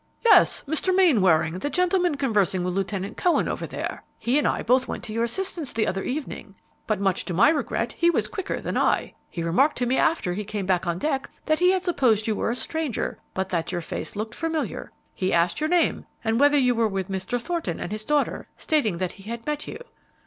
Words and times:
"Yes; 0.25 0.63
Mr. 0.67 0.95
Mainwaring, 0.95 1.59
the 1.59 1.69
gentleman 1.69 2.15
conversing 2.17 2.63
with 2.63 2.73
Lieutenant 2.73 3.17
Cohen 3.17 3.47
over 3.47 3.67
there. 3.67 4.01
He 4.17 4.39
and 4.39 4.47
I 4.47 4.63
both 4.63 4.87
went 4.87 5.03
to 5.03 5.13
your 5.13 5.23
assistance 5.23 5.71
the 5.71 5.85
other 5.85 6.01
evening, 6.01 6.55
but, 6.87 6.99
much 6.99 7.23
to 7.25 7.35
my 7.35 7.49
regret, 7.49 7.93
he 7.93 8.09
was 8.09 8.27
quicker 8.27 8.59
than 8.59 8.77
I. 8.77 9.13
He 9.29 9.43
remarked 9.43 9.77
to 9.77 9.85
me 9.85 9.97
after 9.97 10.33
he 10.33 10.43
came 10.43 10.65
back 10.65 10.87
on 10.87 10.97
deck 10.97 11.29
that 11.45 11.59
he 11.59 11.69
had 11.69 11.83
supposed 11.83 12.25
you 12.25 12.35
were 12.35 12.49
a 12.49 12.55
stranger, 12.55 13.19
but 13.35 13.49
that 13.49 13.71
your 13.71 13.81
face 13.81 14.15
looked 14.15 14.33
familiar. 14.33 14.91
He 15.13 15.31
asked 15.31 15.61
your 15.61 15.69
name, 15.69 16.07
and 16.23 16.39
whether 16.39 16.57
you 16.57 16.73
were 16.73 16.87
with 16.87 17.07
Mr. 17.07 17.39
Thornton 17.39 17.79
and 17.79 17.91
his 17.91 18.03
daughter, 18.03 18.47
stating 18.57 18.97
that 18.97 19.11
he 19.11 19.29
had 19.29 19.45
met 19.45 19.67
you. 19.67 19.77